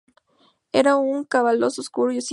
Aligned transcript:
Era 0.71 0.95
un 0.95 1.25
calabozo 1.25 1.79
oscuro 1.81 2.11
y 2.11 2.15
sin 2.15 2.21
luz. 2.21 2.29